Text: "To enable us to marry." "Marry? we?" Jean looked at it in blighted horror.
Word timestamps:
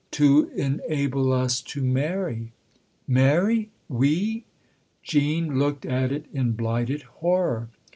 "To 0.19 0.49
enable 0.55 1.31
us 1.31 1.61
to 1.61 1.83
marry." 1.83 2.53
"Marry? 3.07 3.69
we?" 3.87 4.45
Jean 5.03 5.59
looked 5.59 5.85
at 5.85 6.11
it 6.11 6.25
in 6.33 6.53
blighted 6.53 7.03
horror. 7.21 7.69